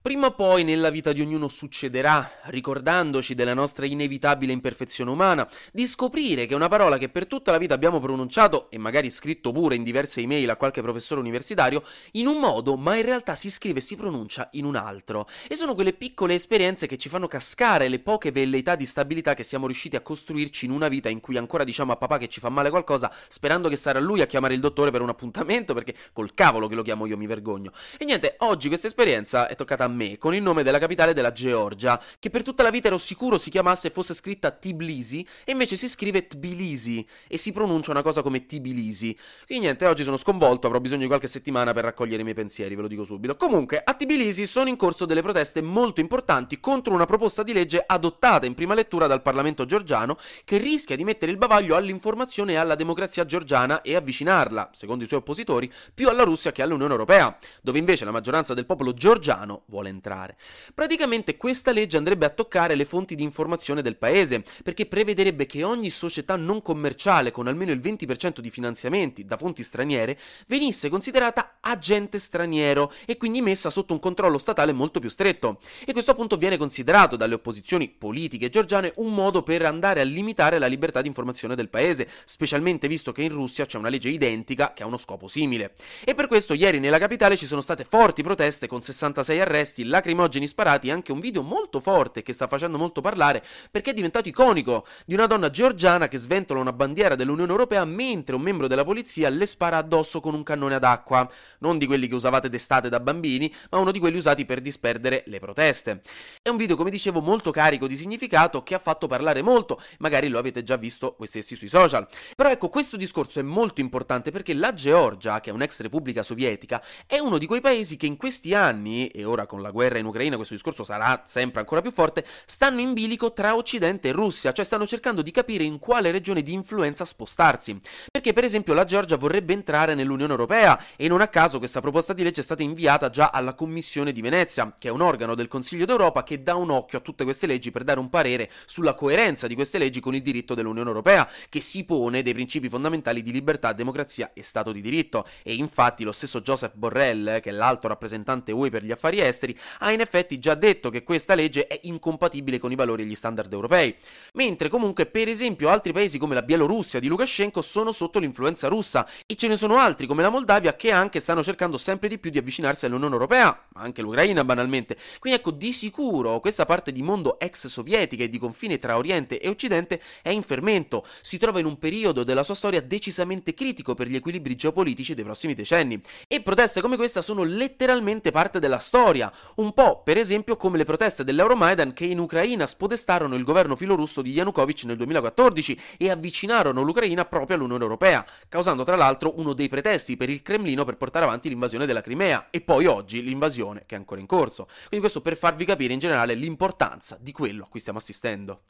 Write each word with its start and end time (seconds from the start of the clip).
Prima 0.00 0.28
o 0.28 0.30
poi 0.30 0.62
nella 0.62 0.90
vita 0.90 1.12
di 1.12 1.20
ognuno 1.20 1.48
succederà, 1.48 2.30
ricordandoci 2.44 3.34
della 3.34 3.52
nostra 3.52 3.84
inevitabile 3.84 4.52
imperfezione 4.52 5.10
umana, 5.10 5.46
di 5.72 5.88
scoprire 5.88 6.46
che 6.46 6.54
una 6.54 6.68
parola 6.68 6.98
che 6.98 7.08
per 7.08 7.26
tutta 7.26 7.50
la 7.50 7.58
vita 7.58 7.74
abbiamo 7.74 7.98
pronunciato 7.98 8.70
e 8.70 8.78
magari 8.78 9.10
scritto 9.10 9.50
pure 9.50 9.74
in 9.74 9.82
diverse 9.82 10.20
email 10.20 10.50
a 10.50 10.56
qualche 10.56 10.82
professore 10.82 11.20
universitario 11.20 11.82
in 12.12 12.28
un 12.28 12.38
modo, 12.38 12.76
ma 12.76 12.94
in 12.94 13.02
realtà 13.02 13.34
si 13.34 13.50
scrive 13.50 13.80
e 13.80 13.82
si 13.82 13.96
pronuncia 13.96 14.48
in 14.52 14.66
un 14.66 14.76
altro. 14.76 15.26
E 15.48 15.56
sono 15.56 15.74
quelle 15.74 15.92
piccole 15.92 16.34
esperienze 16.34 16.86
che 16.86 16.96
ci 16.96 17.08
fanno 17.08 17.26
cascare 17.26 17.88
le 17.88 17.98
poche 17.98 18.30
velleità 18.30 18.76
di 18.76 18.86
stabilità 18.86 19.34
che 19.34 19.42
siamo 19.42 19.66
riusciti 19.66 19.96
a 19.96 20.00
costruirci 20.00 20.64
in 20.64 20.70
una 20.70 20.86
vita 20.86 21.08
in 21.08 21.18
cui 21.18 21.36
ancora 21.36 21.64
diciamo 21.64 21.90
a 21.90 21.96
papà 21.96 22.18
che 22.18 22.28
ci 22.28 22.38
fa 22.38 22.50
male 22.50 22.70
qualcosa, 22.70 23.12
sperando 23.26 23.68
che 23.68 23.76
sarà 23.76 23.98
lui 23.98 24.20
a 24.20 24.26
chiamare 24.26 24.54
il 24.54 24.60
dottore 24.60 24.92
per 24.92 25.02
un 25.02 25.08
appuntamento, 25.08 25.74
perché 25.74 25.96
col 26.12 26.34
cavolo 26.34 26.68
che 26.68 26.76
lo 26.76 26.82
chiamo 26.82 27.04
io 27.06 27.16
mi 27.16 27.26
vergogno. 27.26 27.72
E 27.98 28.04
niente, 28.04 28.36
oggi 28.38 28.68
questa 28.68 28.86
esperienza 28.86 29.48
è 29.48 29.56
toccata 29.56 29.84
a 29.84 29.87
me 29.88 30.18
con 30.18 30.34
il 30.34 30.42
nome 30.42 30.62
della 30.62 30.78
capitale 30.78 31.12
della 31.12 31.32
Georgia, 31.32 32.00
che 32.18 32.30
per 32.30 32.42
tutta 32.42 32.62
la 32.62 32.70
vita 32.70 32.88
ero 32.88 32.98
sicuro 32.98 33.38
si 33.38 33.50
chiamasse 33.50 33.88
e 33.88 33.90
fosse 33.90 34.14
scritta 34.14 34.50
Tbilisi, 34.50 35.26
e 35.44 35.52
invece 35.52 35.76
si 35.76 35.88
scrive 35.88 36.26
Tbilisi, 36.26 37.06
e 37.26 37.36
si 37.36 37.52
pronuncia 37.52 37.90
una 37.90 38.02
cosa 38.02 38.22
come 38.22 38.46
Tbilisi. 38.46 39.16
Quindi 39.46 39.64
niente, 39.64 39.86
oggi 39.86 40.02
sono 40.04 40.16
sconvolto, 40.16 40.66
avrò 40.66 40.80
bisogno 40.80 41.02
di 41.02 41.06
qualche 41.06 41.26
settimana 41.26 41.72
per 41.72 41.84
raccogliere 41.84 42.20
i 42.20 42.24
miei 42.24 42.34
pensieri, 42.36 42.74
ve 42.74 42.82
lo 42.82 42.88
dico 42.88 43.04
subito. 43.04 43.36
Comunque, 43.36 43.82
a 43.82 43.94
Tbilisi 43.94 44.46
sono 44.46 44.68
in 44.68 44.76
corso 44.76 45.06
delle 45.06 45.22
proteste 45.22 45.62
molto 45.62 46.00
importanti 46.00 46.60
contro 46.60 46.92
una 46.94 47.06
proposta 47.06 47.42
di 47.42 47.52
legge 47.52 47.82
adottata 47.84 48.46
in 48.46 48.54
prima 48.54 48.74
lettura 48.74 49.06
dal 49.06 49.22
Parlamento 49.22 49.64
georgiano 49.64 50.16
che 50.44 50.58
rischia 50.58 50.96
di 50.96 51.04
mettere 51.04 51.30
il 51.30 51.38
bavaglio 51.38 51.76
all'informazione 51.76 52.52
e 52.52 52.56
alla 52.56 52.74
democrazia 52.74 53.24
georgiana 53.24 53.82
e 53.82 53.94
avvicinarla, 53.94 54.70
secondo 54.72 55.04
i 55.04 55.06
suoi 55.06 55.20
oppositori, 55.20 55.70
più 55.94 56.08
alla 56.08 56.24
Russia 56.24 56.52
che 56.52 56.62
all'Unione 56.62 56.92
Europea, 56.92 57.36
dove 57.62 57.78
invece 57.78 58.04
la 58.04 58.10
maggioranza 58.10 58.54
del 58.54 58.66
popolo 58.66 58.92
georgiano 58.92 59.62
vuole 59.66 59.77
vuole 59.78 59.88
entrare. 59.88 60.36
Praticamente 60.74 61.36
questa 61.36 61.72
legge 61.72 61.96
andrebbe 61.96 62.26
a 62.26 62.30
toccare 62.30 62.74
le 62.74 62.84
fonti 62.84 63.14
di 63.14 63.22
informazione 63.22 63.82
del 63.82 63.96
paese, 63.96 64.42
perché 64.62 64.86
prevederebbe 64.86 65.46
che 65.46 65.62
ogni 65.62 65.90
società 65.90 66.36
non 66.36 66.60
commerciale 66.60 67.30
con 67.30 67.46
almeno 67.46 67.72
il 67.72 67.80
20% 67.80 68.40
di 68.40 68.50
finanziamenti 68.50 69.24
da 69.24 69.36
fonti 69.36 69.62
straniere 69.62 70.18
venisse 70.46 70.88
considerata 70.88 71.58
agente 71.60 72.18
straniero 72.18 72.92
e 73.06 73.16
quindi 73.16 73.40
messa 73.40 73.70
sotto 73.70 73.92
un 73.92 74.00
controllo 74.00 74.38
statale 74.38 74.72
molto 74.72 75.00
più 75.00 75.08
stretto. 75.08 75.60
E 75.84 75.92
questo 75.92 76.10
appunto 76.10 76.36
viene 76.36 76.56
considerato 76.56 77.16
dalle 77.16 77.34
opposizioni 77.34 77.88
politiche 77.88 78.48
georgiane 78.48 78.92
un 78.96 79.14
modo 79.14 79.42
per 79.42 79.64
andare 79.64 80.00
a 80.00 80.04
limitare 80.04 80.58
la 80.58 80.66
libertà 80.66 81.00
di 81.00 81.08
informazione 81.08 81.54
del 81.54 81.68
paese, 81.68 82.08
specialmente 82.24 82.88
visto 82.88 83.12
che 83.12 83.22
in 83.22 83.30
Russia 83.30 83.66
c'è 83.66 83.78
una 83.78 83.88
legge 83.88 84.08
identica 84.08 84.72
che 84.72 84.82
ha 84.82 84.86
uno 84.86 84.98
scopo 84.98 85.28
simile. 85.28 85.74
E 86.04 86.14
per 86.14 86.26
questo 86.26 86.54
ieri 86.54 86.80
nella 86.80 86.98
capitale 86.98 87.36
ci 87.36 87.46
sono 87.46 87.60
state 87.60 87.84
forti 87.84 88.22
proteste 88.22 88.66
con 88.66 88.82
66 88.82 89.40
arresti 89.40 89.67
arresti, 89.68 89.84
lacrimogeni 89.84 90.46
sparati 90.46 90.90
anche 90.90 91.12
un 91.12 91.20
video 91.20 91.42
molto 91.42 91.80
forte 91.80 92.22
che 92.22 92.32
sta 92.32 92.46
facendo 92.46 92.78
molto 92.78 93.00
parlare 93.00 93.44
perché 93.70 93.90
è 93.90 93.94
diventato 93.94 94.28
iconico 94.28 94.86
di 95.04 95.14
una 95.14 95.26
donna 95.26 95.50
georgiana 95.50 96.08
che 96.08 96.18
sventola 96.18 96.60
una 96.60 96.72
bandiera 96.72 97.14
dell'Unione 97.14 97.50
Europea 97.50 97.84
mentre 97.84 98.34
un 98.34 98.42
membro 98.42 98.66
della 98.66 98.84
polizia 98.84 99.28
le 99.28 99.46
spara 99.46 99.76
addosso 99.76 100.20
con 100.20 100.34
un 100.34 100.42
cannone 100.42 100.74
ad 100.74 100.84
acqua, 100.84 101.30
non 101.60 101.78
di 101.78 101.86
quelli 101.86 102.08
che 102.08 102.14
usavate 102.14 102.48
d'estate 102.48 102.88
da 102.88 103.00
bambini, 103.00 103.52
ma 103.70 103.78
uno 103.78 103.92
di 103.92 103.98
quelli 103.98 104.16
usati 104.16 104.44
per 104.44 104.60
disperdere 104.60 105.22
le 105.26 105.38
proteste. 105.38 106.00
È 106.42 106.48
un 106.48 106.56
video, 106.56 106.76
come 106.76 106.90
dicevo, 106.90 107.20
molto 107.20 107.50
carico 107.50 107.86
di 107.86 107.96
significato 107.96 108.62
che 108.62 108.74
ha 108.74 108.78
fatto 108.78 109.06
parlare 109.06 109.42
molto, 109.42 109.80
magari 109.98 110.28
lo 110.28 110.38
avete 110.38 110.62
già 110.62 110.76
visto 110.76 111.16
voi 111.18 111.26
stessi 111.26 111.56
sui 111.56 111.68
social. 111.68 112.06
Però 112.34 112.48
ecco, 112.48 112.68
questo 112.68 112.96
discorso 112.96 113.40
è 113.40 113.42
molto 113.42 113.80
importante 113.80 114.30
perché 114.30 114.54
la 114.54 114.72
Georgia, 114.72 115.40
che 115.40 115.50
è 115.50 115.52
un'ex 115.52 115.80
repubblica 115.80 116.22
sovietica, 116.22 116.82
è 117.06 117.18
uno 117.18 117.38
di 117.38 117.46
quei 117.46 117.60
paesi 117.60 117.96
che 117.96 118.06
in 118.06 118.16
questi 118.16 118.54
anni, 118.54 119.08
e 119.08 119.24
ora 119.24 119.46
con 119.46 119.57
la 119.60 119.68
la 119.68 119.70
guerra 119.70 119.98
in 119.98 120.06
Ucraina, 120.06 120.36
questo 120.36 120.54
discorso 120.54 120.82
sarà 120.82 121.22
sempre 121.24 121.60
ancora 121.60 121.82
più 121.82 121.92
forte, 121.92 122.24
stanno 122.46 122.80
in 122.80 122.94
bilico 122.94 123.32
tra 123.32 123.54
Occidente 123.54 124.08
e 124.08 124.12
Russia, 124.12 124.52
cioè 124.52 124.64
stanno 124.64 124.86
cercando 124.86 125.22
di 125.22 125.30
capire 125.30 125.62
in 125.62 125.78
quale 125.78 126.10
regione 126.10 126.42
di 126.42 126.52
influenza 126.52 127.04
spostarsi. 127.04 127.78
Perché 128.10 128.32
per 128.32 128.44
esempio 128.44 128.74
la 128.74 128.84
Georgia 128.84 129.16
vorrebbe 129.16 129.52
entrare 129.52 129.94
nell'Unione 129.94 130.32
Europea 130.32 130.82
e 130.96 131.06
non 131.08 131.20
a 131.20 131.28
caso 131.28 131.58
questa 131.58 131.80
proposta 131.80 132.12
di 132.12 132.22
legge 132.22 132.40
è 132.40 132.44
stata 132.44 132.62
inviata 132.62 133.10
già 133.10 133.30
alla 133.32 133.54
Commissione 133.54 134.12
di 134.12 134.22
Venezia, 134.22 134.74
che 134.78 134.88
è 134.88 134.90
un 134.90 135.02
organo 135.02 135.34
del 135.34 135.48
Consiglio 135.48 135.84
d'Europa 135.84 136.22
che 136.22 136.42
dà 136.42 136.54
un 136.54 136.70
occhio 136.70 136.98
a 136.98 137.00
tutte 137.02 137.24
queste 137.24 137.46
leggi 137.46 137.70
per 137.70 137.84
dare 137.84 138.00
un 138.00 138.08
parere 138.08 138.50
sulla 138.64 138.94
coerenza 138.94 139.46
di 139.46 139.54
queste 139.54 139.78
leggi 139.78 140.00
con 140.00 140.14
il 140.14 140.22
diritto 140.22 140.54
dell'Unione 140.54 140.88
Europea, 140.88 141.28
che 141.48 141.60
si 141.60 141.84
pone 141.84 142.22
dei 142.22 142.32
principi 142.32 142.68
fondamentali 142.68 143.22
di 143.22 143.32
libertà, 143.32 143.72
democrazia 143.72 144.30
e 144.32 144.42
Stato 144.42 144.72
di 144.72 144.80
diritto. 144.80 145.26
E 145.42 145.54
infatti 145.54 146.04
lo 146.04 146.12
stesso 146.12 146.40
Joseph 146.40 146.74
Borrell, 146.74 147.40
che 147.40 147.50
è 147.50 147.52
l'alto 147.52 147.86
rappresentante 147.88 148.52
UE 148.52 148.70
per 148.70 148.84
gli 148.84 148.92
affari 148.92 149.20
esteri, 149.20 149.47
ha 149.80 149.92
in 149.92 150.00
effetti 150.00 150.38
già 150.38 150.54
detto 150.54 150.90
che 150.90 151.02
questa 151.02 151.34
legge 151.34 151.66
è 151.66 151.78
incompatibile 151.82 152.58
con 152.58 152.72
i 152.72 152.74
valori 152.74 153.02
e 153.02 153.06
gli 153.06 153.14
standard 153.14 153.52
europei, 153.52 153.94
mentre 154.34 154.68
comunque 154.68 155.06
per 155.06 155.28
esempio 155.28 155.68
altri 155.68 155.92
paesi 155.92 156.18
come 156.18 156.34
la 156.34 156.42
Bielorussia 156.42 157.00
di 157.00 157.08
Lukashenko 157.08 157.62
sono 157.62 157.92
sotto 157.92 158.18
l'influenza 158.18 158.68
russa. 158.68 159.08
E 159.26 159.34
ce 159.36 159.48
ne 159.48 159.56
sono 159.56 159.76
altri 159.76 160.06
come 160.06 160.22
la 160.22 160.30
Moldavia 160.30 160.74
che 160.74 160.90
anche 160.90 161.20
stanno 161.20 161.42
cercando 161.42 161.76
sempre 161.76 162.08
di 162.08 162.18
più 162.18 162.30
di 162.30 162.38
avvicinarsi 162.38 162.86
all'Unione 162.86 163.12
Europea, 163.12 163.66
ma 163.74 163.82
anche 163.82 164.02
l'Ucraina 164.02 164.44
banalmente. 164.44 164.96
Quindi 165.18 165.38
ecco, 165.38 165.50
di 165.50 165.72
sicuro 165.72 166.40
questa 166.40 166.64
parte 166.64 166.92
di 166.92 167.02
mondo 167.02 167.38
ex 167.38 167.66
sovietica 167.66 168.24
e 168.24 168.28
di 168.28 168.38
confine 168.38 168.78
tra 168.78 168.96
Oriente 168.96 169.40
e 169.40 169.48
Occidente 169.48 170.00
è 170.22 170.30
in 170.30 170.42
fermento, 170.42 171.06
si 171.22 171.38
trova 171.38 171.58
in 171.58 171.66
un 171.66 171.78
periodo 171.78 172.24
della 172.24 172.42
sua 172.42 172.54
storia 172.54 172.80
decisamente 172.80 173.54
critico 173.54 173.94
per 173.94 174.08
gli 174.08 174.16
equilibri 174.16 174.56
geopolitici 174.56 175.14
dei 175.14 175.24
prossimi 175.24 175.54
decenni. 175.54 176.00
E 176.26 176.40
proteste 176.42 176.80
come 176.80 176.96
questa 176.96 177.22
sono 177.22 177.42
letteralmente 177.42 178.30
parte 178.30 178.58
della 178.58 178.78
storia, 178.78 179.32
un 179.56 179.72
po' 179.72 180.02
per 180.02 180.16
esempio 180.16 180.56
come 180.56 180.76
le 180.76 180.84
proteste 180.84 181.24
dell'Euromaidan 181.24 181.92
che 181.92 182.04
in 182.04 182.18
Ucraina 182.18 182.66
spodestarono 182.66 183.34
il 183.34 183.44
governo 183.44 183.76
filorusso 183.76 184.22
di 184.22 184.32
Yanukovych 184.32 184.84
nel 184.84 184.96
2014 184.96 185.80
e 185.98 186.10
avvicinarono 186.10 186.82
l'Ucraina 186.82 187.24
proprio 187.24 187.56
all'Unione 187.56 187.82
Europea, 187.82 188.24
causando 188.48 188.84
tra 188.84 188.96
l'altro 188.96 189.38
uno 189.38 189.52
dei 189.52 189.68
pretesti 189.68 190.16
per 190.16 190.30
il 190.30 190.42
Cremlino 190.42 190.84
per 190.84 190.96
portare 190.96 191.24
avanti 191.24 191.48
l'invasione 191.48 191.86
della 191.86 192.00
Crimea 192.00 192.48
e 192.50 192.60
poi 192.60 192.86
oggi 192.86 193.22
l'invasione 193.22 193.84
che 193.86 193.94
è 193.94 193.98
ancora 193.98 194.20
in 194.20 194.26
corso. 194.26 194.64
Quindi 194.64 195.00
questo 195.00 195.20
per 195.20 195.36
farvi 195.36 195.64
capire 195.64 195.92
in 195.92 195.98
generale 195.98 196.34
l'importanza 196.34 197.18
di 197.20 197.32
quello 197.32 197.64
a 197.64 197.68
cui 197.68 197.80
stiamo 197.80 197.98
assistendo. 197.98 198.60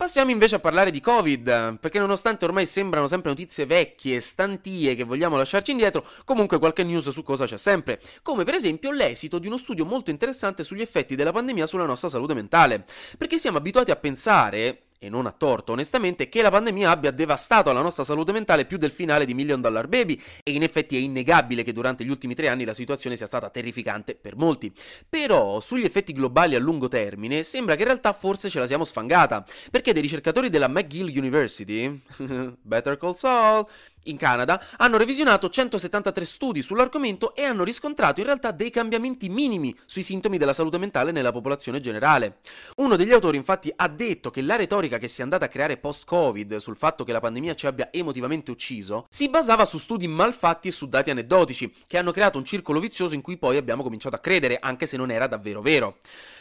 Passiamo 0.00 0.30
invece 0.30 0.54
a 0.54 0.60
parlare 0.60 0.90
di 0.90 0.98
Covid, 0.98 1.76
perché 1.78 1.98
nonostante 1.98 2.46
ormai 2.46 2.64
sembrano 2.64 3.06
sempre 3.06 3.28
notizie 3.28 3.66
vecchie, 3.66 4.20
stantie 4.20 4.94
che 4.94 5.04
vogliamo 5.04 5.36
lasciarci 5.36 5.72
indietro, 5.72 6.06
comunque 6.24 6.58
qualche 6.58 6.84
news 6.84 7.10
su 7.10 7.22
cosa 7.22 7.44
c'è 7.44 7.58
sempre, 7.58 8.00
come 8.22 8.44
per 8.44 8.54
esempio 8.54 8.92
l'esito 8.92 9.38
di 9.38 9.46
uno 9.46 9.58
studio 9.58 9.84
molto 9.84 10.10
interessante 10.10 10.62
sugli 10.62 10.80
effetti 10.80 11.16
della 11.16 11.32
pandemia 11.32 11.66
sulla 11.66 11.84
nostra 11.84 12.08
salute 12.08 12.32
mentale, 12.32 12.86
perché 13.18 13.36
siamo 13.36 13.58
abituati 13.58 13.90
a 13.90 13.96
pensare, 13.96 14.84
e 15.02 15.08
non 15.08 15.24
a 15.24 15.32
torto 15.32 15.72
onestamente, 15.72 16.28
che 16.28 16.42
la 16.42 16.50
pandemia 16.50 16.90
abbia 16.90 17.10
devastato 17.10 17.72
la 17.72 17.80
nostra 17.80 18.04
salute 18.04 18.32
mentale 18.32 18.66
più 18.66 18.76
del 18.76 18.90
finale 18.90 19.24
di 19.24 19.32
Million 19.32 19.58
Dollar 19.58 19.88
Baby 19.88 20.20
e 20.42 20.50
in 20.50 20.62
effetti 20.62 20.94
è 20.94 20.98
innegabile 20.98 21.62
che 21.62 21.72
durante 21.72 22.04
gli 22.04 22.10
ultimi 22.10 22.34
tre 22.34 22.48
anni 22.48 22.66
la 22.66 22.74
situazione 22.74 23.16
sia 23.16 23.24
stata 23.24 23.48
terrificante 23.48 24.14
per 24.14 24.36
molti. 24.36 24.70
Però 25.08 25.58
sugli 25.60 25.86
effetti 25.86 26.12
globali 26.12 26.54
a 26.54 26.58
lungo 26.58 26.88
termine 26.88 27.44
sembra 27.44 27.76
che 27.76 27.80
in 27.80 27.86
realtà 27.86 28.12
forse 28.12 28.50
ce 28.50 28.58
la 28.58 28.66
siamo 28.66 28.84
sfangata, 28.84 29.42
perché 29.70 29.94
dei 29.94 30.02
ricercatori 30.02 30.50
della 30.50 30.68
McGill 30.68 31.16
University, 31.16 31.98
Better 32.60 32.98
Call 32.98 33.14
Saul, 33.14 33.66
in 34.04 34.16
Canada 34.16 34.62
hanno 34.76 34.96
revisionato 34.96 35.48
173 35.48 36.24
studi 36.24 36.62
sull'argomento 36.62 37.34
e 37.34 37.44
hanno 37.44 37.64
riscontrato 37.64 38.20
in 38.20 38.26
realtà 38.26 38.50
dei 38.50 38.70
cambiamenti 38.70 39.28
minimi 39.28 39.76
sui 39.84 40.02
sintomi 40.02 40.38
della 40.38 40.52
salute 40.52 40.78
mentale 40.78 41.12
nella 41.12 41.32
popolazione 41.32 41.80
generale. 41.80 42.38
Uno 42.76 42.96
degli 42.96 43.12
autori 43.12 43.36
infatti 43.36 43.72
ha 43.74 43.88
detto 43.88 44.30
che 44.30 44.42
la 44.42 44.56
retorica 44.56 44.98
che 44.98 45.08
si 45.08 45.20
è 45.20 45.22
andata 45.22 45.44
a 45.44 45.48
creare 45.48 45.76
post-Covid 45.76 46.56
sul 46.56 46.76
fatto 46.76 47.04
che 47.04 47.12
la 47.12 47.20
pandemia 47.20 47.54
ci 47.54 47.66
abbia 47.66 47.88
emotivamente 47.92 48.50
ucciso 48.50 49.06
si 49.08 49.28
basava 49.28 49.64
su 49.64 49.78
studi 49.78 50.06
malfatti 50.06 50.68
e 50.68 50.72
su 50.72 50.88
dati 50.88 51.10
aneddotici, 51.10 51.72
che 51.86 51.98
hanno 51.98 52.12
creato 52.12 52.38
un 52.38 52.44
circolo 52.44 52.80
vizioso 52.80 53.14
in 53.14 53.20
cui 53.20 53.36
poi 53.36 53.56
abbiamo 53.56 53.82
cominciato 53.82 54.16
a 54.16 54.20
credere, 54.20 54.58
anche 54.60 54.86
se 54.86 54.96
non 54.96 55.10
era 55.10 55.26
davvero 55.26 55.60
vero. 55.60 55.98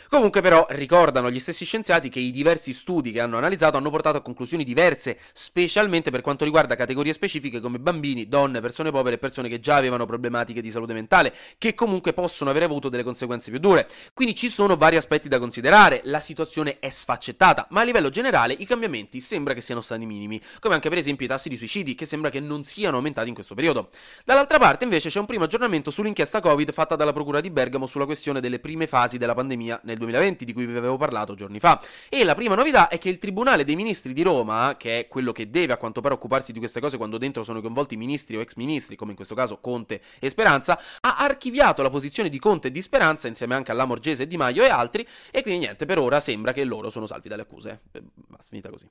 Comunque 0.10 0.42
però 0.42 0.66
ricordano 0.70 1.30
gli 1.30 1.38
stessi 1.38 1.66
scienziati 1.66 2.10
che 2.10 2.20
i 2.20 2.32
diversi 2.32 2.74
studi 2.74 3.12
che 3.12 3.20
hanno 3.20 3.38
analizzato 3.38 3.78
hanno 3.78 3.92
portato 3.92 4.18
a 4.18 4.22
conclusioni 4.22 4.64
diverse, 4.64 5.20
specialmente 5.34 6.10
per 6.10 6.22
quanto 6.22 6.46
riguarda 6.46 6.76
categorie 6.76 7.14
specifiche 7.14 7.49
specifiche 7.50 7.60
come 7.60 7.80
bambini, 7.80 8.28
donne, 8.28 8.62
persone 8.62 8.92
povere 8.92 9.16
e 9.16 9.18
persone 9.18 9.50
che 9.50 9.60
già 9.60 9.76
avevano 9.76 10.06
problematiche 10.06 10.62
di 10.62 10.72
salute 10.72 10.94
mentale, 10.94 11.34
che 11.58 11.74
comunque 11.74 12.14
possono 12.14 12.50
avere 12.50 12.66
avuto 12.66 12.88
delle 12.88 13.04
conseguenze 13.04 13.50
più 13.50 13.60
dure. 13.60 13.90
Quindi 14.14 14.36
ci 14.36 14.50
sono 14.50 14.78
vari 14.78 14.96
aspetti 14.96 15.28
da 15.28 15.40
considerare, 15.40 16.02
la 16.06 16.20
situazione 16.20 16.78
è 16.80 16.90
sfaccettata, 16.90 17.68
ma 17.72 17.82
a 17.82 17.84
livello 17.84 18.10
generale 18.10 18.54
i 18.54 18.66
cambiamenti 18.66 19.20
sembra 19.20 19.54
che 19.54 19.62
siano 19.62 19.82
stati 19.82 20.06
minimi, 20.06 20.40
come 20.60 20.76
anche 20.76 20.90
per 20.90 20.98
esempio 20.98 21.26
i 21.26 21.30
tassi 21.30 21.50
di 21.50 21.58
suicidi, 21.58 21.96
che 21.96 22.06
sembra 22.06 22.30
che 22.30 22.40
non 22.40 22.64
siano 22.64 22.98
aumentati 22.98 23.28
in 23.28 23.34
questo 23.34 23.56
periodo. 23.56 23.90
Dall'altra 24.24 24.60
parte 24.60 24.84
invece 24.84 25.10
c'è 25.10 25.20
un 25.20 25.26
primo 25.26 25.46
aggiornamento 25.46 25.92
sull'inchiesta 25.92 26.40
Covid 26.40 26.72
fatta 26.72 26.96
dalla 26.96 27.14
Procura 27.14 27.42
di 27.42 27.50
Bergamo 27.50 27.88
sulla 27.88 28.06
questione 28.06 28.40
delle 28.40 28.60
prime 28.60 28.88
fasi 28.88 29.18
della 29.18 29.34
pandemia 29.34 29.82
nel 29.84 29.98
2020, 29.98 30.46
di 30.46 30.54
cui 30.54 30.66
vi 30.66 30.78
avevo 30.78 30.98
parlato 30.98 31.34
giorni 31.34 31.60
fa. 31.60 31.82
E 32.08 32.24
la 32.24 32.36
prima 32.36 32.56
novità 32.56 32.88
è 32.88 32.98
che 32.98 33.10
il 33.10 33.18
Tribunale 33.18 33.64
dei 33.64 33.76
Ministri 33.76 34.14
di 34.14 34.22
Roma, 34.22 34.76
che 34.78 35.00
è 35.00 35.08
quello 35.08 35.32
che 35.32 35.50
deve 35.50 35.74
a 35.74 35.78
quanto 35.78 36.02
pare 36.02 36.14
occuparsi 36.14 36.52
di 36.52 36.60
queste 36.60 36.80
cose 36.80 36.98
quando 36.98 37.18
dentro 37.18 37.39
sono 37.44 37.62
coinvolti 37.62 37.96
ministri 37.96 38.38
o 38.38 38.42
ex 38.42 38.56
ministri, 38.56 38.96
come 38.96 39.12
in 39.12 39.16
questo 39.16 39.36
caso 39.36 39.60
Conte 39.60 40.02
e 40.20 40.30
Speranza, 40.30 40.80
ha 41.02 41.18
archiviato 41.18 41.82
la 41.82 41.90
posizione 41.90 42.30
di 42.30 42.40
Conte 42.40 42.68
e 42.70 42.72
di 42.72 42.82
Speranza 42.82 43.28
insieme 43.28 43.56
anche 43.56 43.72
alla 43.72 43.86
Morgese, 43.86 44.28
Di 44.28 44.38
Maio 44.38 44.64
e 44.64 44.70
altri, 44.70 45.08
e 45.32 45.42
quindi 45.42 45.66
niente, 45.66 45.86
per 45.86 46.00
ora 46.00 46.20
sembra 46.20 46.52
che 46.54 46.64
loro 46.64 46.90
sono 46.90 47.06
salvi 47.06 47.30
dalle 47.30 47.44
accuse. 47.44 47.82
Eh, 47.92 48.02
basta, 48.28 48.48
finita 48.50 48.70
così. 48.70 48.90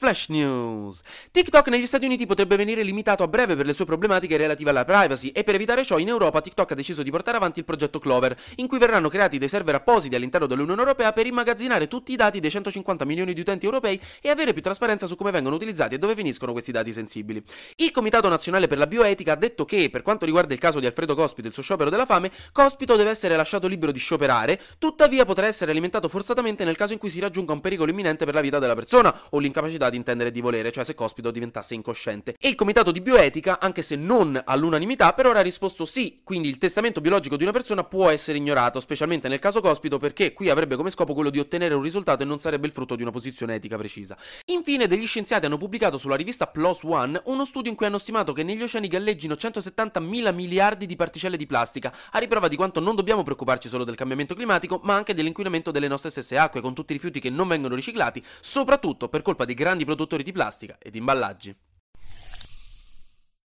Flash 0.00 0.28
News. 0.28 1.00
TikTok 1.32 1.66
negli 1.66 1.84
Stati 1.84 2.04
Uniti 2.04 2.24
potrebbe 2.24 2.54
venire 2.54 2.84
limitato 2.84 3.24
a 3.24 3.26
breve 3.26 3.56
per 3.56 3.66
le 3.66 3.72
sue 3.72 3.84
problematiche 3.84 4.36
relative 4.36 4.70
alla 4.70 4.84
privacy 4.84 5.30
e 5.30 5.42
per 5.42 5.56
evitare 5.56 5.84
ciò 5.84 5.98
in 5.98 6.06
Europa 6.06 6.40
TikTok 6.40 6.70
ha 6.70 6.74
deciso 6.76 7.02
di 7.02 7.10
portare 7.10 7.36
avanti 7.36 7.58
il 7.58 7.64
progetto 7.64 7.98
Clover, 7.98 8.38
in 8.58 8.68
cui 8.68 8.78
verranno 8.78 9.08
creati 9.08 9.38
dei 9.38 9.48
server 9.48 9.74
appositi 9.74 10.14
all'interno 10.14 10.46
dell'Unione 10.46 10.82
Europea 10.82 11.12
per 11.12 11.26
immagazzinare 11.26 11.88
tutti 11.88 12.12
i 12.12 12.16
dati 12.16 12.38
dei 12.38 12.48
150 12.48 13.04
milioni 13.04 13.32
di 13.32 13.40
utenti 13.40 13.64
europei 13.64 14.00
e 14.20 14.28
avere 14.28 14.52
più 14.52 14.62
trasparenza 14.62 15.06
su 15.06 15.16
come 15.16 15.32
vengono 15.32 15.56
utilizzati 15.56 15.96
e 15.96 15.98
dove 15.98 16.14
finiscono 16.14 16.52
questi 16.52 16.70
dati 16.70 16.92
sensibili. 16.92 17.42
Il 17.74 17.90
Comitato 17.90 18.28
Nazionale 18.28 18.68
per 18.68 18.78
la 18.78 18.86
Bioetica 18.86 19.32
ha 19.32 19.36
detto 19.36 19.64
che, 19.64 19.90
per 19.90 20.02
quanto 20.02 20.26
riguarda 20.26 20.54
il 20.54 20.60
caso 20.60 20.78
di 20.78 20.86
Alfredo 20.86 21.16
Cospito 21.16 21.46
e 21.46 21.48
il 21.48 21.54
suo 21.54 21.64
sciopero 21.64 21.90
della 21.90 22.06
fame, 22.06 22.30
Cospito 22.52 22.94
deve 22.94 23.10
essere 23.10 23.34
lasciato 23.34 23.66
libero 23.66 23.90
di 23.90 23.98
scioperare, 23.98 24.60
tuttavia 24.78 25.24
potrà 25.24 25.48
essere 25.48 25.72
alimentato 25.72 26.06
forzatamente 26.06 26.62
nel 26.62 26.76
caso 26.76 26.92
in 26.92 27.00
cui 27.00 27.10
si 27.10 27.18
raggiunga 27.18 27.52
un 27.52 27.60
pericolo 27.60 27.90
imminente 27.90 28.24
per 28.24 28.34
la 28.34 28.40
vita 28.40 28.60
della 28.60 28.76
persona 28.76 29.12
o 29.30 29.40
l'incapacità 29.40 29.86
di 29.90 29.96
intendere 29.96 30.30
di 30.30 30.40
volere, 30.40 30.70
cioè 30.70 30.84
se 30.84 30.94
Cospito 30.94 31.30
diventasse 31.30 31.74
incosciente. 31.74 32.34
E 32.38 32.48
il 32.48 32.54
comitato 32.54 32.92
di 32.92 33.00
bioetica, 33.00 33.58
anche 33.60 33.82
se 33.82 33.96
non 33.96 34.40
all'unanimità, 34.44 35.12
per 35.12 35.26
ora 35.26 35.40
ha 35.40 35.42
risposto 35.42 35.84
sì, 35.84 36.18
quindi 36.24 36.48
il 36.48 36.58
testamento 36.58 37.00
biologico 37.00 37.36
di 37.36 37.42
una 37.42 37.52
persona 37.52 37.84
può 37.84 38.08
essere 38.08 38.38
ignorato, 38.38 38.80
specialmente 38.80 39.28
nel 39.28 39.38
caso 39.38 39.60
Cospito, 39.60 39.98
perché 39.98 40.32
qui 40.32 40.50
avrebbe 40.50 40.76
come 40.76 40.90
scopo 40.90 41.14
quello 41.14 41.30
di 41.30 41.38
ottenere 41.38 41.74
un 41.74 41.82
risultato 41.82 42.22
e 42.22 42.26
non 42.26 42.38
sarebbe 42.38 42.66
il 42.66 42.72
frutto 42.72 42.96
di 42.96 43.02
una 43.02 43.10
posizione 43.10 43.54
etica 43.54 43.76
precisa. 43.76 44.16
Infine, 44.46 44.86
degli 44.86 45.06
scienziati 45.06 45.46
hanno 45.46 45.56
pubblicato 45.56 45.96
sulla 45.96 46.16
rivista 46.16 46.46
PLOS 46.46 46.82
ONE 46.82 47.22
uno 47.24 47.44
studio 47.44 47.70
in 47.70 47.76
cui 47.76 47.86
hanno 47.86 47.98
stimato 47.98 48.32
che 48.32 48.42
negli 48.42 48.62
oceani 48.62 48.88
galleggino 48.88 49.36
170 49.36 50.00
mila 50.00 50.32
miliardi 50.32 50.86
di 50.86 50.96
particelle 50.96 51.36
di 51.36 51.46
plastica, 51.46 51.94
a 52.10 52.18
riprova 52.18 52.48
di 52.48 52.56
quanto 52.56 52.80
non 52.80 52.94
dobbiamo 52.94 53.22
preoccuparci 53.22 53.68
solo 53.68 53.84
del 53.84 53.94
cambiamento 53.94 54.34
climatico, 54.34 54.80
ma 54.82 54.94
anche 54.94 55.14
dell'inquinamento 55.14 55.70
delle 55.70 55.88
nostre 55.88 56.10
stesse 56.10 56.36
acque, 56.36 56.60
con 56.60 56.74
tutti 56.74 56.92
i 56.92 56.94
rifiuti 56.94 57.20
che 57.20 57.30
non 57.30 57.48
vengono 57.48 57.74
riciclati, 57.74 58.22
soprattutto 58.40 59.08
per 59.08 59.22
colpa 59.22 59.44
dei 59.44 59.54
grandi 59.54 59.77
produttori 59.84 60.22
di 60.22 60.32
plastica 60.32 60.76
ed 60.78 60.94
imballaggi. 60.94 61.56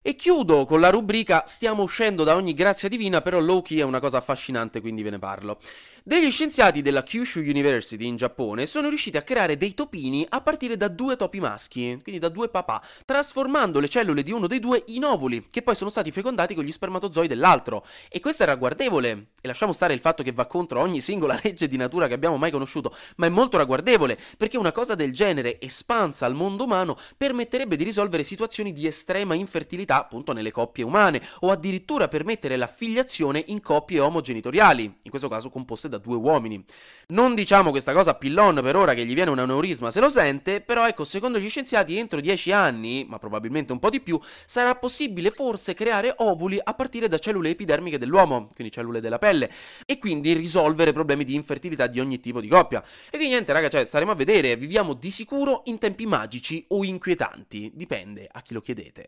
E 0.01 0.15
chiudo 0.15 0.63
con 0.63 0.79
la 0.79 0.89
rubrica 0.89 1.44
Stiamo 1.47 1.83
uscendo 1.83 2.24
da 2.24 2.35
ogni 2.35 2.53
grazia 2.53 2.88
divina, 2.88 3.21
però 3.21 3.39
low-key 3.39 3.79
è 3.79 3.83
una 3.83 4.00
cosa 4.00 4.18
affascinante, 4.18 4.79
quindi 4.79 5.01
ve 5.01 5.09
ne 5.09 5.19
parlo. 5.19 5.59
Degli 6.07 6.31
scienziati 6.31 6.81
della 6.81 7.04
Kyushu 7.04 7.42
University 7.42 8.06
in 8.06 8.15
Giappone 8.15 8.65
sono 8.65 8.88
riusciti 8.88 9.18
a 9.18 9.24
creare 9.24 9.57
dei 9.57 9.74
topini 9.74 10.25
a 10.30 10.39
partire 10.39 10.77
da 10.77 10.88
due 10.88 11.18
topi 11.18 11.42
maschi, 11.42 12.00
quindi 12.01 12.18
da 12.18 12.30
due 12.30 12.48
papà, 12.48 12.81
trasformando 13.04 13.81
le 13.81 13.89
cellule 13.89 14.24
di 14.24 14.31
uno 14.31 14.48
dei 14.48 14.62
due 14.62 14.83
in 14.86 15.04
ovuli, 15.04 15.48
che 15.51 15.63
poi 15.63 15.75
sono 15.75 15.89
stati 15.89 16.09
fecondati 16.12 16.56
con 16.56 16.63
gli 16.63 16.71
spermatozoi 16.71 17.27
dell'altro. 17.27 17.86
E 18.07 18.21
questo 18.21 18.44
è 18.44 18.45
ragguardevole, 18.45 19.31
e 19.42 19.48
lasciamo 19.48 19.74
stare 19.74 19.94
il 19.94 20.00
fatto 20.00 20.24
che 20.24 20.31
va 20.31 20.45
contro 20.45 20.80
ogni 20.80 21.01
singola 21.01 21.38
legge 21.44 21.68
di 21.68 21.75
natura 21.75 22.07
che 22.07 22.13
abbiamo 22.13 22.38
mai 22.38 22.51
conosciuto, 22.51 22.95
ma 23.18 23.25
è 23.25 23.30
molto 23.30 23.57
ragguardevole, 23.57 24.18
perché 24.38 24.57
una 24.57 24.71
cosa 24.71 24.95
del 24.95 25.12
genere, 25.12 25.59
espansa 25.59 26.25
al 26.25 26.36
mondo 26.36 26.63
umano, 26.63 26.98
permetterebbe 27.18 27.75
di 27.75 27.83
risolvere 27.83 28.24
situazioni 28.24 28.71
di 28.71 28.88
estrema 28.88 29.33
infertilità, 29.36 30.00
appunto, 30.00 30.31
nelle 30.31 30.51
coppie 30.51 30.86
umane, 30.86 31.21
o 31.42 31.51
addirittura 31.51 32.07
permettere 32.07 32.56
l'affiliazione 32.56 33.44
in 33.48 33.59
coppie 33.59 34.00
omogenitoriali, 34.00 34.83
in 35.01 35.09
questo 35.09 35.27
caso 35.27 35.50
composte 35.50 35.89
da 35.89 35.95
da 35.97 36.03
due 36.03 36.15
uomini. 36.15 36.63
Non 37.09 37.35
diciamo 37.35 37.69
questa 37.71 37.94
cosa 37.94 38.11
a 38.11 38.13
Pillon 38.15 38.59
per 38.61 38.75
ora 38.75 38.94
che 38.94 39.05
gli 39.05 39.13
viene 39.13 39.31
un 39.31 39.39
aneurisma 39.39 39.91
se 39.91 39.99
lo 39.99 40.09
sente, 40.09 40.61
però 40.61 40.88
ecco, 40.88 41.03
secondo 41.03 41.39
gli 41.39 41.49
scienziati 41.49 41.97
entro 41.97 42.19
10 42.19 42.51
anni, 42.51 43.05
ma 43.07 43.17
probabilmente 43.17 43.71
un 43.71 43.79
po' 43.79 43.89
di 43.89 44.01
più, 44.01 44.19
sarà 44.45 44.75
possibile 44.75 45.31
forse 45.31 45.73
creare 45.73 46.13
ovuli 46.17 46.59
a 46.61 46.73
partire 46.73 47.07
da 47.07 47.17
cellule 47.17 47.51
epidermiche 47.51 47.97
dell'uomo, 47.97 48.49
quindi 48.53 48.73
cellule 48.73 48.99
della 48.99 49.19
pelle, 49.19 49.49
e 49.85 49.97
quindi 49.99 50.33
risolvere 50.33 50.91
problemi 50.91 51.23
di 51.23 51.35
infertilità 51.35 51.88
di 51.88 51.99
ogni 51.99 52.19
tipo 52.19 52.41
di 52.41 52.47
coppia. 52.47 52.83
E 53.05 53.11
quindi 53.11 53.29
niente, 53.29 53.53
raga, 53.53 53.69
cioè, 53.69 53.85
staremo 53.85 54.11
a 54.11 54.15
vedere, 54.15 54.57
viviamo 54.57 54.94
di 54.94 55.09
sicuro 55.09 55.61
in 55.65 55.77
tempi 55.77 56.05
magici 56.05 56.65
o 56.69 56.83
inquietanti, 56.83 57.71
dipende 57.73 58.27
a 58.29 58.41
chi 58.41 58.53
lo 58.53 58.61
chiedete. 58.61 59.07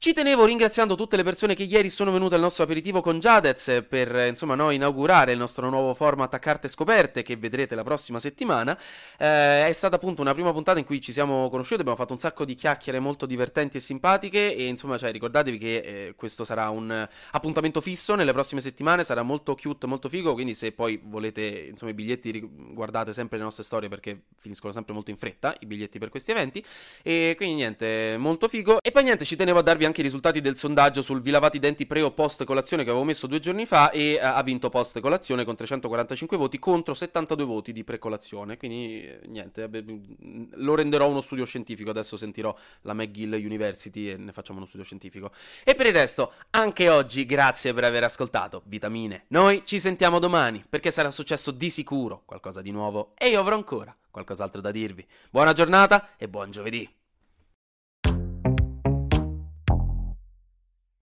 Ci 0.00 0.12
tenevo 0.12 0.44
ringraziando 0.44 0.94
tutte 0.94 1.16
le 1.16 1.24
persone 1.24 1.56
che 1.56 1.64
ieri 1.64 1.90
sono 1.90 2.12
venute 2.12 2.36
al 2.36 2.40
nostro 2.40 2.62
aperitivo 2.62 3.00
con 3.00 3.18
Jadez 3.18 3.82
per 3.88 4.28
insomma 4.28 4.54
no, 4.54 4.70
inaugurare 4.70 5.32
il 5.32 5.38
nostro 5.38 5.68
nuovo 5.70 5.92
format 5.92 6.32
a 6.34 6.38
carte 6.38 6.68
scoperte 6.68 7.22
che 7.22 7.34
vedrete 7.34 7.74
la 7.74 7.82
prossima 7.82 8.20
settimana. 8.20 8.78
Eh, 9.18 9.66
è 9.66 9.72
stata 9.72 9.96
appunto 9.96 10.22
una 10.22 10.34
prima 10.34 10.52
puntata 10.52 10.78
in 10.78 10.84
cui 10.84 11.00
ci 11.00 11.12
siamo 11.12 11.48
conosciuti, 11.48 11.80
abbiamo 11.80 11.98
fatto 11.98 12.12
un 12.12 12.20
sacco 12.20 12.44
di 12.44 12.54
chiacchiere 12.54 13.00
molto 13.00 13.26
divertenti 13.26 13.78
e 13.78 13.80
simpatiche 13.80 14.54
e 14.54 14.66
insomma 14.66 14.96
cioè, 14.98 15.10
ricordatevi 15.10 15.58
che 15.58 15.76
eh, 15.78 16.14
questo 16.14 16.44
sarà 16.44 16.68
un 16.68 17.08
appuntamento 17.32 17.80
fisso 17.80 18.14
nelle 18.14 18.32
prossime 18.32 18.60
settimane, 18.60 19.02
sarà 19.02 19.22
molto 19.22 19.56
cute, 19.56 19.88
molto 19.88 20.08
figo, 20.08 20.32
quindi 20.32 20.54
se 20.54 20.70
poi 20.70 21.00
volete 21.02 21.42
insomma 21.70 21.90
i 21.90 21.94
biglietti 21.94 22.48
guardate 22.72 23.12
sempre 23.12 23.36
le 23.36 23.42
nostre 23.42 23.64
storie 23.64 23.88
perché 23.88 24.26
finiscono 24.36 24.72
sempre 24.72 24.94
molto 24.94 25.10
in 25.10 25.16
fretta 25.16 25.56
i 25.58 25.66
biglietti 25.66 25.98
per 25.98 26.08
questi 26.08 26.30
eventi 26.30 26.64
e 27.02 27.34
quindi 27.36 27.56
niente, 27.56 28.14
molto 28.16 28.46
figo 28.46 28.80
e 28.80 28.92
poi 28.92 29.02
niente, 29.02 29.24
ci 29.24 29.34
tenevo 29.34 29.58
a 29.58 29.62
darvi 29.62 29.86
anche 29.88 30.00
i 30.00 30.04
risultati 30.04 30.40
del 30.40 30.56
sondaggio 30.56 31.02
sul 31.02 31.20
vi 31.20 31.30
lavate 31.30 31.56
i 31.56 31.60
denti 31.60 31.86
pre 31.86 32.00
o 32.02 32.12
post 32.12 32.44
colazione 32.44 32.84
che 32.84 32.90
avevo 32.90 33.04
messo 33.04 33.26
due 33.26 33.40
giorni 33.40 33.66
fa 33.66 33.90
e 33.90 34.14
uh, 34.14 34.18
ha 34.22 34.42
vinto 34.42 34.68
post 34.68 35.00
colazione 35.00 35.44
con 35.44 35.56
345 35.56 36.36
voti 36.36 36.58
contro 36.58 36.94
72 36.94 37.44
voti 37.44 37.72
di 37.72 37.82
pre 37.82 37.98
colazione. 37.98 38.56
Quindi 38.56 39.02
eh, 39.02 39.20
niente, 39.26 39.62
vabbè, 39.62 39.82
mm, 39.82 40.44
lo 40.54 40.74
renderò 40.74 41.08
uno 41.08 41.20
studio 41.20 41.44
scientifico. 41.44 41.90
Adesso 41.90 42.16
sentirò 42.16 42.54
la 42.82 42.94
McGill 42.94 43.32
University 43.32 44.10
e 44.10 44.16
ne 44.16 44.32
facciamo 44.32 44.58
uno 44.58 44.66
studio 44.66 44.84
scientifico. 44.84 45.30
E 45.64 45.74
per 45.74 45.86
il 45.86 45.92
resto, 45.92 46.32
anche 46.50 46.88
oggi, 46.88 47.26
grazie 47.26 47.74
per 47.74 47.84
aver 47.84 48.04
ascoltato 48.04 48.62
Vitamine. 48.66 49.24
Noi 49.28 49.62
ci 49.64 49.80
sentiamo 49.80 50.18
domani 50.18 50.64
perché 50.68 50.90
sarà 50.90 51.10
successo 51.10 51.50
di 51.50 51.70
sicuro 51.70 52.22
qualcosa 52.24 52.62
di 52.62 52.70
nuovo 52.70 53.12
e 53.16 53.28
io 53.28 53.40
avrò 53.40 53.56
ancora 53.56 53.96
qualcos'altro 54.10 54.60
da 54.60 54.70
dirvi. 54.70 55.06
Buona 55.30 55.52
giornata 55.52 56.10
e 56.16 56.28
buon 56.28 56.50
giovedì. 56.50 56.88